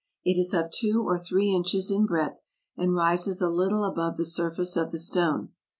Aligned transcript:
It 0.25 0.35
is 0.35 0.51
of 0.51 0.71
two 0.71 1.03
or 1.07 1.15
three 1.19 1.51
inches 1.53 1.91
in 1.91 2.07
breadth, 2.07 2.41
and 2.75 2.95
rises 2.95 3.39
a 3.39 3.47
little 3.49 3.83
above 3.83 4.17
the 4.17 4.25
surface 4.25 4.75
of 4.75 4.91
the 4.91 4.97
stone. 4.97 5.49